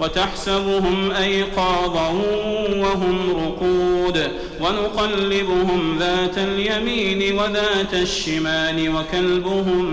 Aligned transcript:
وتحسبهم 0.00 1.10
أيقاظا 1.10 2.08
وهم 2.76 3.30
رقود 3.30 4.30
ونقلبهم 4.60 5.96
ذات 5.98 6.38
اليمين 6.38 7.38
وذات 7.38 7.94
الشمال 7.94 8.96
وكلبهم 8.96 9.90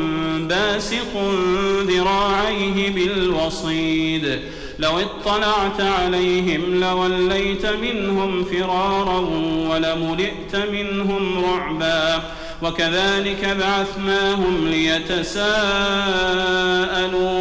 باسق 0.47 1.33
ذراعيه 1.81 2.89
بالوصيد 2.89 4.39
لو 4.79 4.91
اطلعت 4.99 5.81
عليهم 5.81 6.79
لوليت 6.79 7.65
منهم 7.65 8.43
فرارا 8.43 9.19
ولملئت 9.69 10.55
منهم 10.71 11.45
رعبا 11.45 12.21
وكذلك 12.61 13.57
بعثناهم 13.59 14.67
ليتساءلوا 14.67 15.43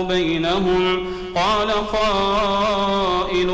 بينهم 0.03 1.20
قال 1.35 1.71
قائل 1.71 3.47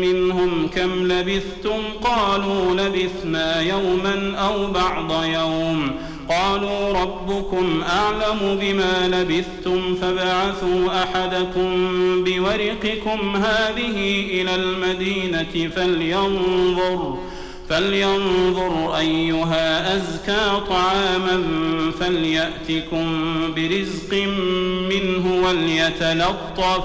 منهم 0.00 0.68
كم 0.74 1.12
لبثتم؟ 1.12 1.78
قالوا 2.04 2.74
لبثنا 2.74 3.60
يوما 3.60 4.36
أو 4.38 4.66
بعض 4.66 5.24
يوم. 5.24 5.90
قالوا 6.28 6.92
ربكم 6.92 7.82
أعلم 7.82 8.58
بما 8.60 9.08
لبثتم 9.08 9.94
فبعثوا 9.94 11.02
أحدكم 11.02 11.70
بورقكم 12.24 13.36
هذه 13.36 14.26
إلى 14.30 14.54
المدينة 14.54 15.70
فلينظر. 15.76 17.18
فلينظر 17.72 18.98
أيها 18.98 19.96
أزكى 19.96 20.66
طعاما 20.68 21.42
فليأتكم 22.00 23.06
برزق 23.54 24.14
منه 24.90 25.44
وليتلطف 25.46 26.84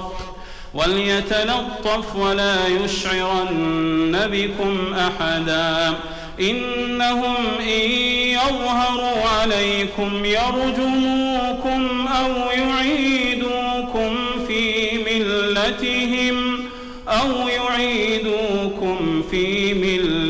وليتلطف 0.73 2.15
ولا 2.15 2.67
يشعرن 2.67 4.17
بكم 4.31 4.93
أحدا. 4.93 5.93
إنهم 6.39 7.35
إن 7.59 7.91
يظهروا 8.31 9.29
عليكم 9.41 10.25
يرجموكم 10.25 12.07
أو 12.07 12.31
يعيدوكم 12.51 14.15
في 14.47 14.91
ملتهم 14.97 16.59
أو 17.07 17.47
يعيدوكم 17.47 19.23
في 19.31 19.73
ملتهم 19.73 19.86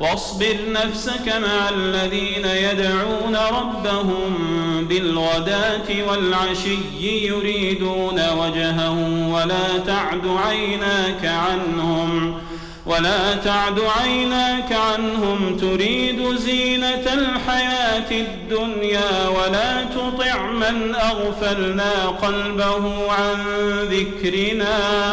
واصبر 0.00 0.56
نفسك 0.68 1.28
مع 1.28 1.68
الذين 1.68 2.44
يدعون 2.44 3.36
ربهم 3.36 4.34
بالغداة 4.88 6.08
والعشي 6.08 6.78
يريدون 7.00 8.20
وجهه 8.38 9.28
ولا 9.32 9.78
تعد 9.86 10.22
عيناك 10.46 11.24
عنهم 11.24 12.38
ولا 12.86 13.34
تعد 13.34 13.80
عيناك 14.00 14.72
عنهم 14.72 15.56
تريد 15.56 16.36
زينة 16.36 17.12
الحياة 17.14 18.10
الدنيا 18.10 19.28
ولا 19.28 19.84
تطع 19.84 20.46
من 20.46 20.94
أغفلنا 20.94 22.06
قلبه 22.06 23.12
عن 23.12 23.44
ذكرنا 23.90 25.12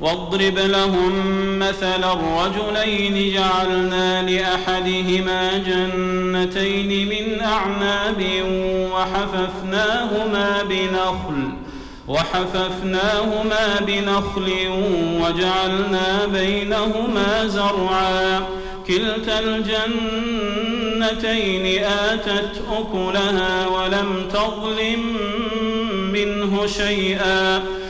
واضرب 0.00 0.58
لهم 0.58 1.12
مثل 1.58 2.04
الرجلين 2.04 3.34
جعلنا 3.34 4.22
لأحدهما 4.22 5.58
جنتين 5.58 7.08
من 7.08 7.40
أعناب 7.40 8.22
وحففناهما 8.92 10.62
بنخل 10.62 11.52
وحففناهما 12.08 13.80
بنخل 13.86 14.50
وجعلنا 15.20 16.26
بينهما 16.26 17.46
زرعا. 17.46 18.42
كلتا 18.86 19.38
الجنتين 19.40 21.04
آتت 21.84 22.62
أكلها 22.72 23.66
ولم 23.66 24.28
تظلم 24.32 25.16
منه 26.12 26.66
شيئا. 26.66 27.62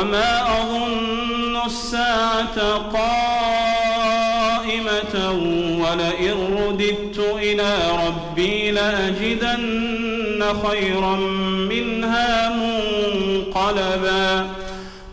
وما 0.00 0.60
أظن 0.60 1.56
الساعة 1.66 2.72
قائمة 3.58 4.14
ولئن 5.80 6.56
رددت 6.58 7.18
إلى 7.18 7.76
ربي 8.06 8.70
لأجدن 8.70 10.44
خيرا 10.68 11.16
منها 11.70 12.48
منقلبا 12.48 14.46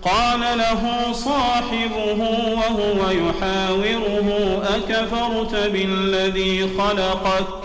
قال 0.01 0.39
له 0.57 1.11
صاحبه 1.13 2.19
وهو 2.51 3.09
يحاوره 3.09 4.61
أكفرت 4.75 5.55
بالذي 5.55 6.69
خلقك 6.77 7.64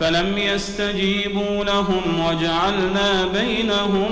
فلم 0.00 0.38
يستجيبوا 0.38 1.64
لهم 1.64 2.02
وجعلنا 2.26 3.26
بينهم 3.26 4.08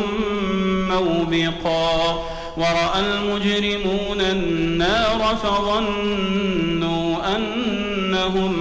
موبقا. 0.88 2.25
ورأى 2.57 3.00
المجرمون 3.00 4.21
النار 4.21 5.37
فظنوا 5.42 7.16
أنهم 7.37 8.54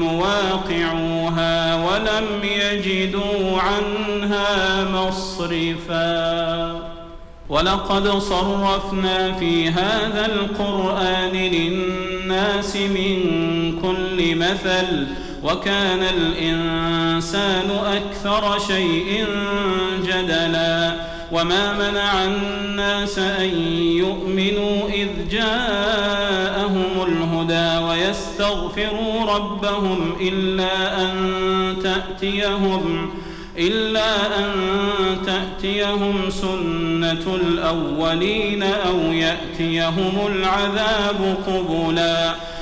مواقعوها 0.00 1.74
ولم 1.74 2.26
يجدوا 2.42 3.60
عنها 3.60 4.84
مصرفا. 4.84 6.80
ولقد 7.48 8.08
صرفنا 8.18 9.32
في 9.32 9.68
هذا 9.68 10.26
القرآن 10.26 11.32
للناس 11.32 12.76
من 12.76 13.18
كل 13.82 14.36
مثل 14.36 15.06
وكان 15.44 16.02
الإنسان 16.02 17.70
أكثر 17.86 18.58
شيء 18.58 19.26
جدلا 20.02 20.92
وما 21.32 21.72
منع 21.72 22.24
الناس 22.24 23.18
أن 23.18 23.50
يؤمنوا 23.78 24.88
إذ 24.88 25.08
جاءهم 25.30 26.84
الهدى 27.06 27.84
ويستغفروا 27.86 29.34
ربهم 29.34 30.16
إلا 30.20 31.02
أن 31.02 31.12
تأتيهم 31.82 33.10
إلا 33.58 34.38
أن 34.38 34.52
تأتيهم 35.26 36.30
سنة 36.30 37.36
الأولين 37.42 38.62
أو 38.62 39.12
يأتيهم 39.12 40.26
العذاب 40.26 41.36
قبلاً 41.46 42.49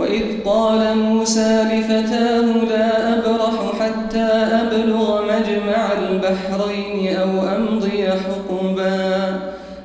وإذ 0.00 0.24
قال 0.44 0.96
موسى 0.96 1.64
لفتاه 1.72 2.40
لا 2.70 3.18
أبرح 3.18 3.56
حتى 3.80 4.30
أبلغ 4.62 5.22
مجمع 5.22 5.92
البحرين 5.98 7.16
أو 7.16 7.56
أمضي 7.56 8.08
حقبا. 8.08 9.38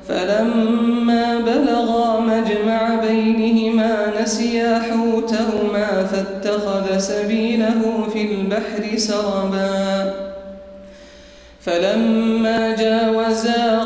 فلما 0.08 1.38
بلغا 1.38 2.20
مجمع 2.20 2.94
بينهما 2.94 4.22
نسيا 4.22 4.78
حوتهما 4.78 6.06
فاتخذ 6.06 6.98
سبيله 6.98 8.08
في 8.12 8.22
البحر 8.32 8.98
سربا. 8.98 10.14
فلما 11.60 12.76
جاوزا 12.76 13.85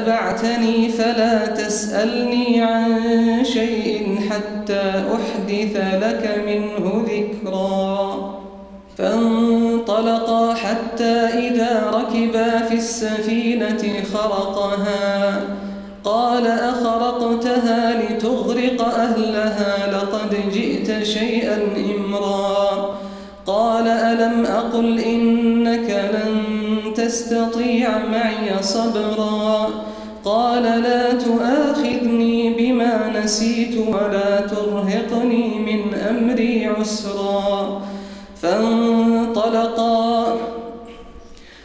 اتبعتني 0.00 0.88
فلا 0.88 1.46
تسألني 1.46 2.62
عن 2.62 2.94
شيء 3.44 4.18
حتى 4.30 5.04
أحدث 5.14 5.76
لك 5.76 6.40
منه 6.46 7.04
ذكرا. 7.06 8.40
فانطلقا 8.98 10.54
حتى 10.54 11.14
إذا 11.14 11.90
ركبا 11.94 12.58
في 12.58 12.74
السفينة 12.74 13.82
خرقها. 14.14 15.40
قال 16.04 16.46
أخرقتها 16.46 18.02
لتغرق 18.02 18.84
أهلها 18.84 19.92
لقد 19.92 20.36
جئت 20.52 21.04
شيئا 21.04 21.58
إمرا. 21.96 22.96
قال 23.46 23.88
ألم 23.88 24.44
أقل 24.46 24.98
إنك 24.98 26.10
لن 26.14 26.39
تستطيع 27.10 27.98
معي 27.98 28.62
صبرا. 28.62 29.70
قال 30.24 30.62
لا 30.62 31.12
تؤاخذني 31.12 32.54
بما 32.54 33.20
نسيت 33.24 33.78
ولا 33.88 34.40
ترهقني 34.40 35.58
من 35.58 35.94
أمري 35.94 36.66
عسرا. 36.66 37.82
فانطلقا. 38.42 40.36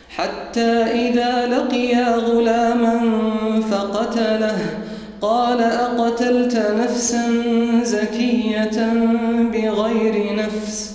حتى 0.10 0.72
إذا 0.84 1.48
لقيا 1.48 2.16
غلاما 2.16 3.02
فقتله. 3.72 4.58
قال 5.22 5.62
أقتلت 5.62 6.74
نفسا 6.84 7.24
زكية 7.84 8.94
بغير 9.54 10.36
نفس. 10.36 10.95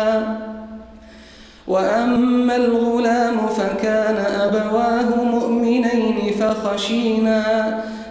الغلام 2.55 3.37
فكان 3.47 4.17
أبواه 4.41 5.23
مؤمنين 5.23 6.35
فخشينا 6.39 7.43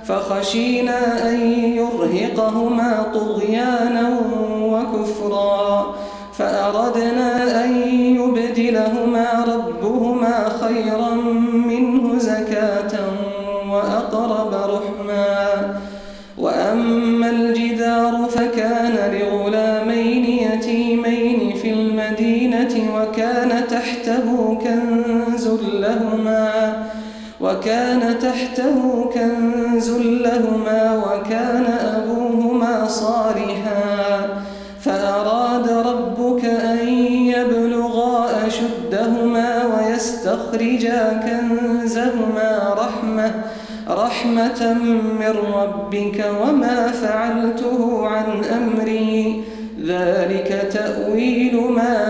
فخشينا 0.05 1.31
أن 1.31 1.41
يرهقهما 1.53 3.07
طغيانا 3.15 4.21
وكفرا 4.63 5.95
فأردنا 6.33 7.65
أن 7.65 7.83
يبدلهما 7.93 9.45
ربهما 9.49 10.49
خيرا 10.61 11.15
منه 11.53 12.19
زكاة 12.19 12.93
وأقرب 13.71 14.55
رحما. 14.55 15.81
وأما 16.39 17.31
الجدار 17.31 18.29
فكان 18.31 19.13
لغلامين 19.13 19.40
تحته 24.11 24.59
كنز 24.65 25.49
لهما 25.73 26.73
وكان 27.41 28.19
تحته 28.19 29.11
كنز 29.15 29.91
لهما 30.01 31.03
وكان 31.07 31.65
أبوهما 31.65 32.89
صالحا 32.89 34.29
فأراد 34.81 35.69
ربك 35.69 36.45
أن 36.45 36.89
يبلغا 37.35 38.29
أشدهما 38.47 39.63
ويستخرجا 39.67 41.21
كنزهما 41.27 42.75
رحمة 42.79 43.33
رحمة 43.89 44.73
من 45.21 45.35
ربك 45.55 46.25
وما 46.43 46.93
فعلته 46.93 48.07
عن 48.07 48.45
أمري 48.45 49.45
ذلك 49.87 50.69
تأويل 50.73 51.57
ما 51.57 52.10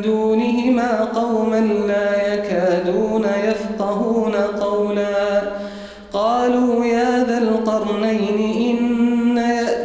دونهما 0.00 1.04
قوما 1.04 1.60
لا 1.88 2.34
يكادون 2.34 3.26
يفقهون 3.44 4.34
قولا. 4.34 5.42
قالوا 6.12 6.84
يا 6.84 7.24
ذا 7.24 7.38
القرنين 7.38 8.38
إن 8.70 8.80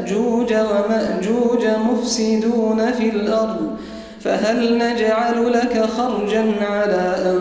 يأجوج 0.06 0.54
ومأجوج 0.54 1.65
مفسدون 1.91 2.91
في 2.91 3.10
الأرض 3.10 3.78
فهل 4.21 4.78
نجعل 4.78 5.54
لك 5.54 5.86
خرجا 5.97 6.45
على 6.62 7.15
أن 7.25 7.39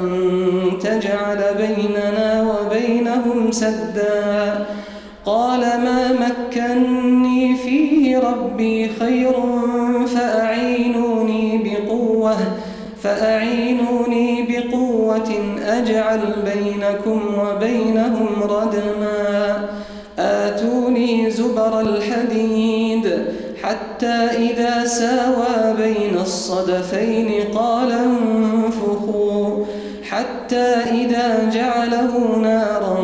تجعل 0.83 1.41
بيننا 1.57 2.47
وبينهم 2.51 3.53
سدا؟ 3.53 4.67
قال 5.27 5.61
ما 5.61 6.13
مكني 6.13 7.57
فيه 7.57 8.19
ربي 8.19 8.91
خير 9.01 9.33
فأعينوني 10.07 11.63
بقوة. 11.65 12.37
فأعينوني 13.05 14.47
بقوة 14.49 15.31
أجعل 15.67 16.21
بينكم 16.45 17.21
وبينهم 17.39 18.43
ردما. 18.43 19.69
آتوني 20.19 21.31
زبر 21.31 21.81
الحديد 21.81 23.25
حتى 23.63 24.17
إذا 24.47 24.85
ساوى 24.85 25.77
بين 25.83 26.19
الصدفين 26.21 27.45
قال 27.55 27.93
انفخوا. 27.93 29.65
حتى 30.11 30.75
إذا 31.01 31.51
جعله 31.55 32.37
نارا 32.43 32.99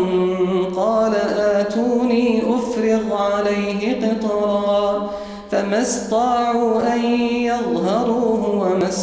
قال 0.76 1.14
آتوني 1.38 2.42
أفرغ 2.48 3.02
عليه 3.22 3.98
قطرا. 4.00 5.10
فما 5.50 5.80
استطاعوا 5.80 6.94
أن 6.94 7.04
يظهروه 7.24 8.29
وما 8.29 8.29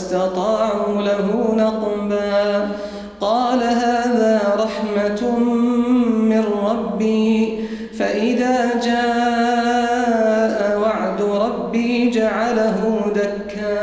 استطاعوا 0.08 1.02
له 1.02 1.56
نقبا. 1.58 2.70
قال 3.22 3.64
هذا 3.64 4.42
رحمة 4.60 5.40
من 6.20 6.44
ربي 6.70 7.60
فإذا 8.00 8.80
جاء 8.80 10.80
وعد 10.80 11.22
ربي 11.22 12.10
جعله 12.10 13.02
دكا. 13.16 13.78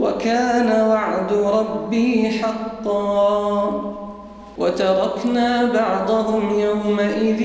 وكان 0.00 0.88
وعد 0.88 1.32
ربي 1.32 2.30
حقا. 2.30 3.70
وتركنا 4.58 5.72
بعضهم 5.74 6.60
يومئذ 6.60 7.42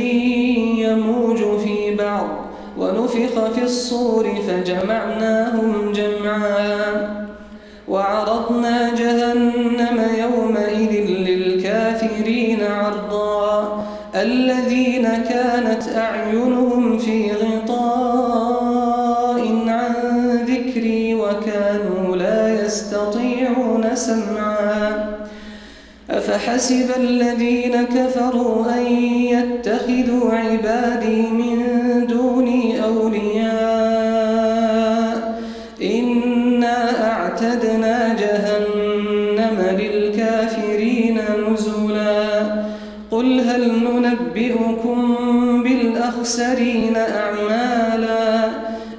يموج 0.86 1.40
ونفخ 2.78 3.52
في 3.56 3.64
الصور 3.64 4.36
فجمعناهم 4.48 5.92
جمعا 5.92 7.26
وعرضنا 7.88 8.96
جهنم 8.96 10.02
يومئذ 10.20 10.92
للكافرين 11.10 12.64
عرضا 12.64 13.86
الذين 14.16 15.04
كانت 15.04 15.84
أعينهم 15.98 16.98
في 16.98 17.32
غطاء 17.32 18.66
عن 19.68 19.94
ذكري 20.48 21.16
وكانوا 21.16 22.16
لا 22.16 22.66
يستطيعون 22.66 23.96
سمعا 23.96 25.16
أفحسب 26.10 26.90
الذين 26.98 27.84
كفروا 27.84 28.66
أن 28.78 28.86
يتخذوا 29.06 30.32
عبادي 30.34 31.22
من 31.22 31.85
بالأخسرين 46.26 46.98
أعمالا 46.98 48.50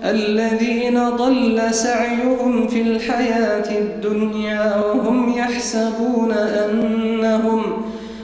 الذين 0.05 1.11
ضل 1.11 1.63
سعيهم 1.71 2.69
في 2.69 2.83
الحياة 2.83 3.79
الدنيا 3.79 4.77
وهم 4.77 5.33
يحسبون 5.39 6.33
أنهم 6.33 7.63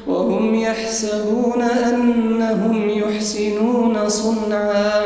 وهم 0.07 0.55
يحسبون 0.55 1.62
أنهم 1.62 2.88
يحسنون 2.91 4.09
صنعا 4.09 5.03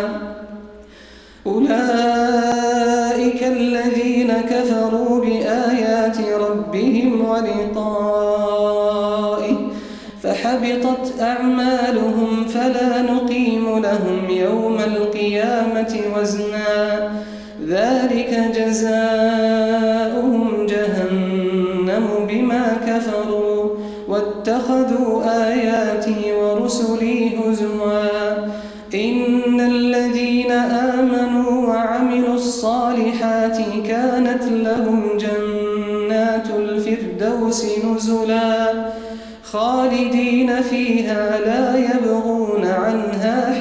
أولئك 1.46 3.42
الذين 3.42 4.32
كفروا 4.32 5.20
بآيات 5.24 6.16
ربهم 6.20 7.28
ولقائه 7.28 8.76
فحبطت 10.26 11.20
أعمالهم 11.20 12.44
فلا 12.44 13.02
لهم 13.80 14.30
يوم 14.30 14.78
القيامة 14.80 16.00
وزنا 16.16 17.10
ذلك 17.68 18.52
جزاؤهم 18.56 20.66
جهنم 20.66 22.08
بما 22.28 22.76
كفروا 22.86 23.70
واتخذوا 24.08 25.22
آياتي 25.46 26.32
ورسلي 26.32 27.38
هزوا. 27.38 28.06
إن 28.94 29.60
الذين 29.60 30.50
آمنوا 30.52 31.66
وعملوا 31.68 32.34
الصالحات 32.34 33.56
كانت 33.86 34.42
لهم 34.42 35.18
جنات 35.18 36.46
الفردوس 36.58 37.66
نزلا 37.84 38.72
خالدين 39.42 40.62
فيها 40.62 41.38
لا 41.38 41.78
يبغون 41.78 42.64
عنها 42.64 43.05